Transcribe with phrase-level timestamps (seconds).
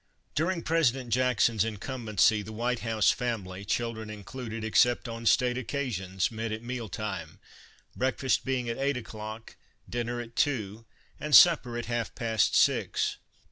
[0.33, 6.51] During President Jackson's incumbency the White House family, children included, except on state occasions, met
[6.51, 7.37] at meal time,
[7.95, 10.85] breakfast being at eight o'clock, dinner at two,
[11.19, 13.17] and supper at half past six.